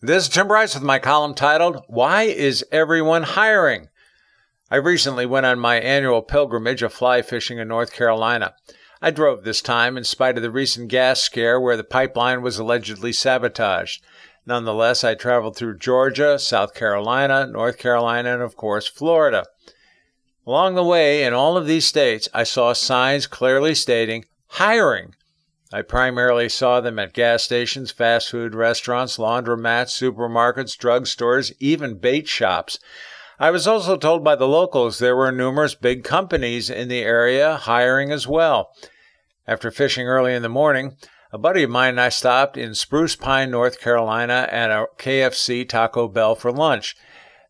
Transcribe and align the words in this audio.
This 0.00 0.22
is 0.22 0.28
Tim 0.28 0.46
Bryce 0.46 0.74
with 0.74 0.84
my 0.84 1.00
column 1.00 1.34
titled, 1.34 1.82
Why 1.88 2.22
is 2.22 2.64
Everyone 2.70 3.24
Hiring? 3.24 3.88
I 4.70 4.76
recently 4.76 5.26
went 5.26 5.44
on 5.44 5.58
my 5.58 5.80
annual 5.80 6.22
pilgrimage 6.22 6.84
of 6.84 6.92
fly 6.92 7.20
fishing 7.20 7.58
in 7.58 7.66
North 7.66 7.92
Carolina. 7.92 8.54
I 9.02 9.10
drove 9.10 9.42
this 9.42 9.60
time 9.60 9.96
in 9.96 10.04
spite 10.04 10.36
of 10.36 10.44
the 10.44 10.52
recent 10.52 10.86
gas 10.86 11.22
scare 11.22 11.60
where 11.60 11.76
the 11.76 11.82
pipeline 11.82 12.42
was 12.42 12.60
allegedly 12.60 13.12
sabotaged. 13.12 14.04
Nonetheless, 14.46 15.02
I 15.02 15.16
traveled 15.16 15.56
through 15.56 15.78
Georgia, 15.78 16.38
South 16.38 16.74
Carolina, 16.74 17.48
North 17.48 17.76
Carolina, 17.76 18.34
and 18.34 18.42
of 18.42 18.54
course, 18.54 18.86
Florida. 18.86 19.46
Along 20.46 20.76
the 20.76 20.84
way, 20.84 21.24
in 21.24 21.34
all 21.34 21.56
of 21.56 21.66
these 21.66 21.86
states, 21.88 22.28
I 22.32 22.44
saw 22.44 22.72
signs 22.72 23.26
clearly 23.26 23.74
stating 23.74 24.26
hiring 24.46 25.16
I 25.70 25.82
primarily 25.82 26.48
saw 26.48 26.80
them 26.80 26.98
at 26.98 27.12
gas 27.12 27.42
stations, 27.42 27.90
fast 27.90 28.30
food 28.30 28.54
restaurants, 28.54 29.18
laundromats, 29.18 29.92
supermarkets, 29.92 30.76
drugstores, 30.78 31.52
even 31.60 31.98
bait 31.98 32.26
shops. 32.26 32.78
I 33.38 33.50
was 33.50 33.66
also 33.66 33.96
told 33.96 34.24
by 34.24 34.34
the 34.34 34.48
locals 34.48 34.98
there 34.98 35.14
were 35.14 35.30
numerous 35.30 35.74
big 35.74 36.04
companies 36.04 36.70
in 36.70 36.88
the 36.88 37.02
area 37.02 37.56
hiring 37.56 38.10
as 38.10 38.26
well. 38.26 38.70
After 39.46 39.70
fishing 39.70 40.06
early 40.06 40.34
in 40.34 40.42
the 40.42 40.48
morning, 40.48 40.96
a 41.32 41.38
buddy 41.38 41.62
of 41.62 41.70
mine 41.70 41.90
and 41.90 42.00
I 42.00 42.08
stopped 42.08 42.56
in 42.56 42.74
Spruce 42.74 43.14
Pine, 43.14 43.50
North 43.50 43.78
Carolina 43.78 44.48
at 44.50 44.70
a 44.70 44.86
KFC 44.96 45.68
Taco 45.68 46.08
Bell 46.08 46.34
for 46.34 46.50
lunch. 46.50 46.96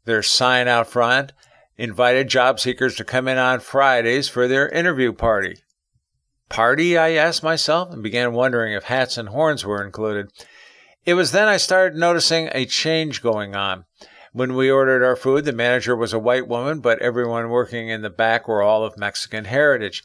Their 0.04 0.24
sign 0.24 0.66
out 0.66 0.88
front 0.88 1.32
invited 1.76 2.28
job 2.28 2.58
seekers 2.58 2.96
to 2.96 3.04
come 3.04 3.28
in 3.28 3.38
on 3.38 3.60
Fridays 3.60 4.28
for 4.28 4.48
their 4.48 4.68
interview 4.68 5.12
party. 5.12 5.58
Party? 6.48 6.96
I 6.96 7.12
asked 7.12 7.42
myself 7.42 7.92
and 7.92 8.02
began 8.02 8.32
wondering 8.32 8.72
if 8.72 8.84
hats 8.84 9.18
and 9.18 9.28
horns 9.28 9.64
were 9.64 9.84
included. 9.84 10.30
It 11.04 11.14
was 11.14 11.32
then 11.32 11.48
I 11.48 11.56
started 11.56 11.98
noticing 11.98 12.48
a 12.52 12.66
change 12.66 13.22
going 13.22 13.54
on. 13.54 13.84
When 14.32 14.54
we 14.54 14.70
ordered 14.70 15.02
our 15.02 15.16
food, 15.16 15.44
the 15.44 15.52
manager 15.52 15.96
was 15.96 16.12
a 16.12 16.18
white 16.18 16.46
woman, 16.46 16.80
but 16.80 17.00
everyone 17.00 17.48
working 17.48 17.88
in 17.88 18.02
the 18.02 18.10
back 18.10 18.46
were 18.46 18.62
all 18.62 18.84
of 18.84 18.98
Mexican 18.98 19.46
heritage. 19.46 20.02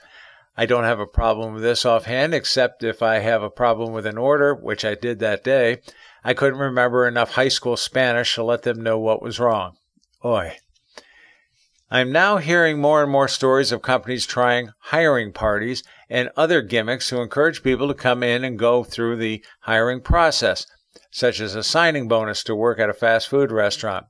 I 0.55 0.65
don't 0.65 0.83
have 0.83 0.99
a 0.99 1.07
problem 1.07 1.53
with 1.53 1.63
this 1.63 1.85
offhand, 1.85 2.33
except 2.33 2.83
if 2.83 3.01
I 3.01 3.19
have 3.19 3.41
a 3.41 3.49
problem 3.49 3.91
with 3.91 4.05
an 4.05 4.17
order, 4.17 4.53
which 4.53 4.85
I 4.85 4.95
did 4.95 5.19
that 5.19 5.43
day. 5.43 5.81
I 6.23 6.33
couldn't 6.33 6.59
remember 6.59 7.07
enough 7.07 7.31
high 7.31 7.49
school 7.49 7.75
Spanish 7.75 8.35
to 8.35 8.43
let 8.43 8.61
them 8.61 8.81
know 8.81 8.97
what 8.97 9.21
was 9.21 9.39
wrong. 9.39 9.77
Oi. 10.23 10.57
I'm 11.93 12.11
now 12.11 12.37
hearing 12.37 12.79
more 12.79 13.03
and 13.03 13.11
more 13.11 13.27
stories 13.27 13.71
of 13.71 13.83
companies 13.83 14.25
trying 14.25 14.71
hiring 14.79 15.31
parties 15.31 15.83
and 16.09 16.31
other 16.35 16.63
gimmicks 16.63 17.09
to 17.09 17.21
encourage 17.21 17.61
people 17.61 17.87
to 17.87 17.93
come 17.93 18.23
in 18.23 18.43
and 18.43 18.57
go 18.57 18.83
through 18.83 19.17
the 19.17 19.45
hiring 19.59 20.01
process, 20.01 20.65
such 21.11 21.39
as 21.39 21.53
a 21.53 21.61
signing 21.61 22.07
bonus 22.07 22.43
to 22.45 22.55
work 22.55 22.79
at 22.79 22.89
a 22.89 22.95
fast 22.95 23.27
food 23.27 23.51
restaurant. 23.51 24.07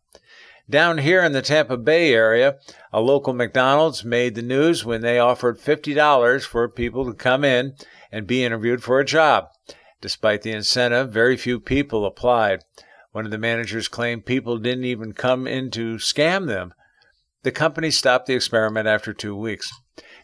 Down 0.69 0.99
here 0.99 1.21
in 1.25 1.33
the 1.33 1.41
Tampa 1.41 1.75
Bay 1.75 2.13
area, 2.13 2.55
a 2.93 3.01
local 3.01 3.33
McDonald's 3.33 4.05
made 4.05 4.35
the 4.35 4.41
news 4.41 4.85
when 4.85 5.01
they 5.01 5.19
offered 5.19 5.59
$50 5.59 6.45
for 6.45 6.69
people 6.69 7.03
to 7.03 7.13
come 7.13 7.43
in 7.43 7.75
and 8.13 8.25
be 8.25 8.45
interviewed 8.45 8.81
for 8.81 9.01
a 9.01 9.05
job. 9.05 9.49
Despite 9.99 10.43
the 10.43 10.53
incentive, 10.53 11.11
very 11.11 11.35
few 11.35 11.59
people 11.59 12.05
applied. 12.05 12.63
One 13.11 13.25
of 13.25 13.31
the 13.31 13.37
managers 13.37 13.89
claimed 13.89 14.25
people 14.25 14.57
didn't 14.57 14.85
even 14.85 15.11
come 15.11 15.47
in 15.47 15.69
to 15.71 15.95
scam 15.95 16.47
them. 16.47 16.73
The 17.43 17.51
company 17.51 17.91
stopped 17.91 18.25
the 18.25 18.33
experiment 18.33 18.87
after 18.87 19.13
two 19.13 19.35
weeks. 19.35 19.71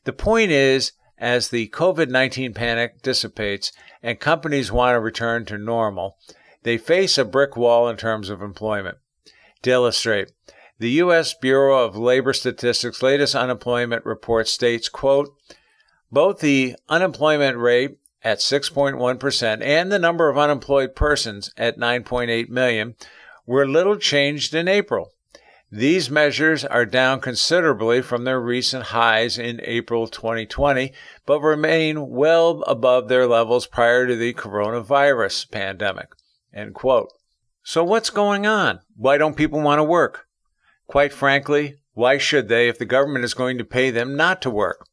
The 0.05 0.13
point 0.13 0.51
is, 0.51 0.93
as 1.17 1.49
the 1.49 1.67
COVID 1.69 2.09
19 2.09 2.53
panic 2.53 3.01
dissipates 3.01 3.71
and 4.01 4.19
companies 4.19 4.71
want 4.71 4.95
to 4.95 4.99
return 4.99 5.45
to 5.45 5.57
normal, 5.57 6.17
they 6.63 6.77
face 6.77 7.17
a 7.17 7.25
brick 7.25 7.55
wall 7.55 7.89
in 7.89 7.97
terms 7.97 8.29
of 8.29 8.41
employment. 8.41 8.97
To 9.63 9.71
illustrate, 9.71 10.31
the 10.79 10.91
U.S. 10.91 11.33
Bureau 11.33 11.83
of 11.83 11.97
Labor 11.97 12.31
Statistics' 12.31 13.03
latest 13.03 13.35
unemployment 13.35 14.05
report 14.05 14.47
states, 14.47 14.87
quote, 14.87 15.35
both 16.11 16.39
the 16.39 16.75
unemployment 16.87 17.57
rate 17.57 17.97
at 18.23 18.39
6.1% 18.39 19.61
and 19.61 19.91
the 19.91 19.99
number 19.99 20.29
of 20.29 20.37
unemployed 20.37 20.95
persons 20.95 21.51
at 21.57 21.77
9.8 21.77 22.49
million 22.49 22.95
were 23.45 23.67
little 23.67 23.97
changed 23.97 24.53
in 24.53 24.67
April. 24.67 25.11
These 25.71 26.09
measures 26.09 26.65
are 26.65 26.85
down 26.85 27.21
considerably 27.21 28.01
from 28.01 28.23
their 28.23 28.39
recent 28.39 28.85
highs 28.85 29.37
in 29.37 29.61
April 29.63 30.07
2020, 30.07 30.91
but 31.27 31.41
remain 31.41 32.09
well 32.09 32.63
above 32.63 33.07
their 33.07 33.27
levels 33.27 33.67
prior 33.67 34.07
to 34.07 34.15
the 34.15 34.33
coronavirus 34.33 35.51
pandemic. 35.51 36.07
End 36.51 36.73
quote. 36.73 37.09
So 37.61 37.83
what's 37.83 38.09
going 38.09 38.47
on? 38.47 38.79
Why 38.95 39.19
don't 39.19 39.37
people 39.37 39.61
want 39.61 39.77
to 39.77 39.83
work? 39.83 40.25
Quite 40.87 41.13
frankly, 41.13 41.75
why 41.93 42.17
should 42.17 42.47
they 42.47 42.67
if 42.67 42.79
the 42.79 42.85
government 42.85 43.25
is 43.25 43.35
going 43.35 43.59
to 43.59 43.63
pay 43.63 43.91
them 43.91 44.15
not 44.15 44.41
to 44.41 44.49
work? 44.49 44.87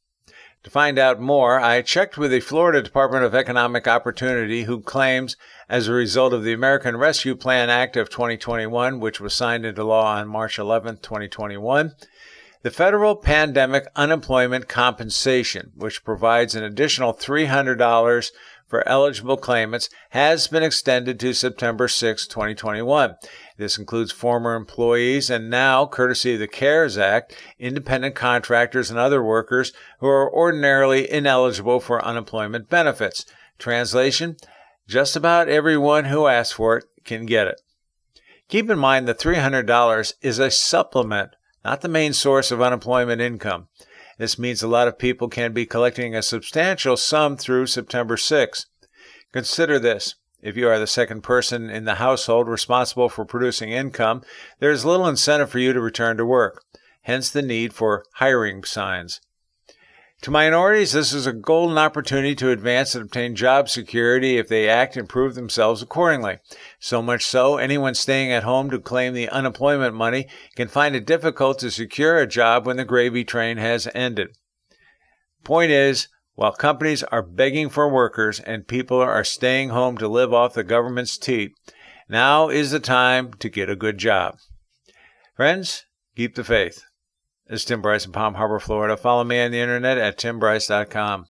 To 0.66 0.71
find 0.71 0.99
out 0.99 1.21
more, 1.21 1.60
I 1.60 1.81
checked 1.81 2.19
with 2.19 2.32
the 2.32 2.41
Florida 2.41 2.82
Department 2.82 3.22
of 3.22 3.37
Economic 3.37 3.87
Opportunity, 3.87 4.65
who 4.65 4.81
claims, 4.81 5.37
as 5.69 5.87
a 5.87 5.93
result 5.93 6.32
of 6.32 6.43
the 6.43 6.53
American 6.53 6.97
Rescue 6.97 7.37
Plan 7.37 7.71
Act 7.71 7.97
of 7.97 8.10
2021, 8.10 8.99
which 8.99 9.21
was 9.21 9.32
signed 9.32 9.65
into 9.65 9.84
law 9.84 10.16
on 10.16 10.27
March 10.27 10.59
11, 10.59 10.97
2021, 10.97 11.94
the 12.62 12.71
federal 12.72 13.15
pandemic 13.15 13.87
unemployment 13.94 14.66
compensation, 14.66 15.71
which 15.77 16.03
provides 16.03 16.56
an 16.56 16.65
additional 16.65 17.15
$300 17.15 18.33
for 18.66 18.87
eligible 18.88 19.37
claimants 19.37 19.88
has 20.10 20.49
been 20.49 20.62
extended 20.62 21.21
to 21.21 21.32
September 21.32 21.88
6, 21.88 22.27
2021. 22.27 23.15
This 23.56 23.78
includes 23.78 24.12
former 24.12 24.54
employees 24.54 25.31
and 25.31 25.49
now, 25.49 25.87
courtesy 25.87 26.34
of 26.34 26.41
the 26.41 26.49
CARES 26.49 26.99
Act, 26.99 27.34
independent 27.59 28.15
contractors 28.15 28.91
and 28.91 28.99
other 28.99 29.22
workers 29.22 29.72
who 30.00 30.09
are 30.09 30.32
ordinarily 30.32 31.10
ineligible 31.10 31.81
for 31.81 32.04
unemployment 32.04 32.69
benefits. 32.69 33.25
Translation 33.59 34.37
Just 34.88 35.16
about 35.16 35.48
everyone 35.48 36.06
who 36.06 36.27
asks 36.27 36.53
for 36.53 36.78
it 36.78 36.84
can 37.04 37.25
get 37.25 37.47
it. 37.47 37.60
Keep 38.48 38.71
in 38.71 38.78
mind 38.78 39.09
that 39.09 39.19
$300 39.19 40.15
is 40.22 40.38
a 40.38 40.50
supplement, 40.50 41.31
not 41.65 41.81
the 41.81 41.88
main 41.88 42.12
source 42.12 42.50
of 42.50 42.62
unemployment 42.62 43.21
income. 43.21 43.69
This 44.19 44.38
means 44.38 44.62
a 44.62 44.69
lot 44.69 44.88
of 44.88 44.99
people 44.99 45.28
can 45.28 45.53
be 45.53 45.66
collecting 45.66 46.15
a 46.15 46.22
substantial 46.22 46.97
sum 46.97 47.37
through 47.37 47.66
September 47.66 48.16
6. 48.16 48.66
Consider 49.32 49.78
this. 49.78 50.15
If 50.41 50.56
you 50.56 50.69
are 50.69 50.78
the 50.78 50.87
second 50.87 51.22
person 51.22 51.69
in 51.69 51.84
the 51.84 51.97
household 51.97 52.49
responsible 52.49 53.09
for 53.09 53.25
producing 53.25 53.71
income, 53.71 54.22
there 54.59 54.71
is 54.71 54.84
little 54.84 55.09
incentive 55.09 55.50
for 55.50 55.59
you 55.59 55.72
to 55.72 55.81
return 55.81 56.16
to 56.19 56.25
work, 56.25 56.62
hence 57.03 57.31
the 57.31 57.43
need 57.43 57.72
for 57.75 58.04
hiring 58.15 58.65
signs. 58.65 59.21
To 60.22 60.31
minorities, 60.31 60.93
this 60.93 61.12
is 61.12 61.27
a 61.27 61.32
golden 61.32 61.78
opportunity 61.78 62.34
to 62.37 62.50
advance 62.50 62.94
and 62.94 63.04
obtain 63.04 63.37
job 63.37 63.69
security 63.69 64.38
if 64.38 64.49
they 64.49 64.69
act 64.69 64.97
and 64.97 65.09
prove 65.09 65.34
themselves 65.34 65.82
accordingly. 65.82 66.38
So 66.81 67.03
much 67.03 67.25
so, 67.25 67.59
anyone 67.59 67.94
staying 67.94 68.32
at 68.32 68.43
home 68.43 68.71
to 68.71 68.81
claim 68.81 69.12
the 69.12 69.28
unemployment 69.28 69.94
money 69.94 70.27
can 70.56 70.69
find 70.69 70.97
it 70.97 71.06
difficult 71.06 71.59
to 71.60 71.71
secure 71.71 72.19
a 72.19 72.27
job 72.27 72.66
when 72.66 72.77
the 72.77 72.84
gravy 72.84 73.25
train 73.25 73.59
has 73.59 73.88
ended. 73.94 74.37
Point 75.44 75.71
is, 75.71 76.09
while 76.34 76.53
companies 76.53 77.03
are 77.04 77.22
begging 77.22 77.69
for 77.69 77.88
workers 77.88 78.41
and 78.41 78.66
people 78.66 79.00
are 79.00 79.25
staying 79.25 79.69
home 79.69 79.97
to 79.98 80.09
live 80.09 80.34
off 80.34 80.54
the 80.54 80.65
government's 80.65 81.19
teat, 81.19 81.53
now 82.09 82.48
is 82.48 82.71
the 82.71 82.81
time 82.81 83.33
to 83.34 83.48
get 83.48 83.71
a 83.71 83.77
good 83.77 83.98
job. 83.98 84.37
Friends, 85.37 85.84
keep 86.16 86.34
the 86.34 86.44
faith. 86.44 86.83
This 87.49 87.61
is 87.61 87.65
Tim 87.65 87.81
Bryce 87.81 88.05
in 88.05 88.11
Palm 88.11 88.34
Harbor, 88.34 88.59
Florida. 88.59 88.97
Follow 88.97 89.23
me 89.23 89.41
on 89.41 89.53
the 89.53 89.61
internet 89.61 89.99
at 89.99 90.19
timbryce.com. 90.19 91.25